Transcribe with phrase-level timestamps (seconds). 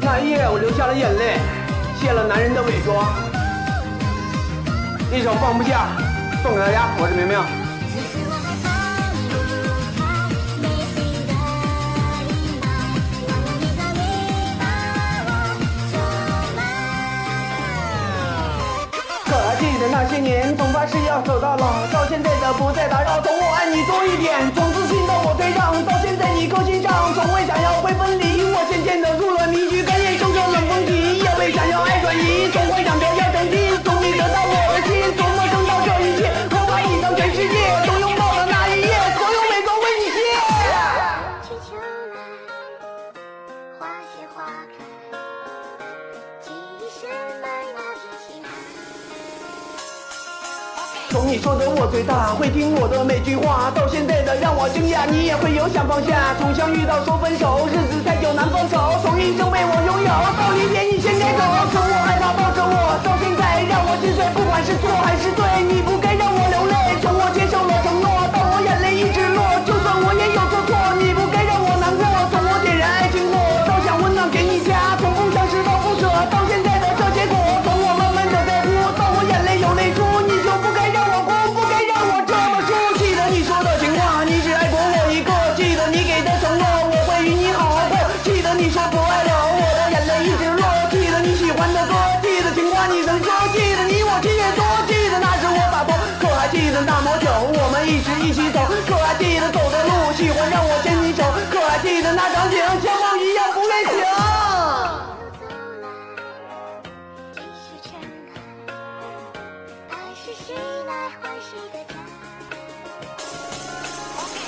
[0.00, 1.38] 那夜我流下了眼泪，
[2.00, 3.04] 卸了男人的伪装。
[5.12, 5.88] 一首《放不下》
[6.42, 7.36] 送给大家，我是明明。
[19.24, 24.52] 可还记得那些年，总发誓要走到老，到现在的不再打扰，懂我爱你多一点。
[51.08, 56.34] 从你说的我最大，会听我的每句话，到现在的让我惊讶，你也会有想放下。
[56.38, 58.15] 从相遇到说分手，日子太。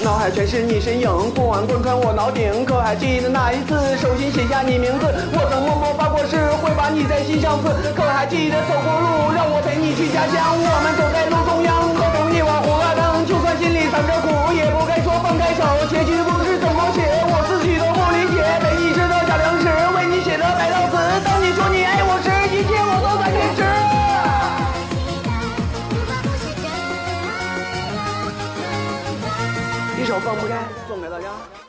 [0.00, 2.64] 脑海全是你身影，过往贯穿我脑顶。
[2.64, 7.70] 可还记得那一次，手心写下你名字，我曾默默发过誓，会把你在心上刺。
[7.94, 14.47] 可还记得走过路，让我陪你去家乡，我们走在路中央，喝同一碗胡辣汤，就算心里藏着苦。
[30.20, 30.68] 放不开。
[30.88, 31.67] 送给大家。